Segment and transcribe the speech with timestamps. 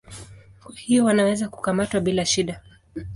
[0.63, 2.61] Kwa hivyo wanaweza kukamatwa bila shida.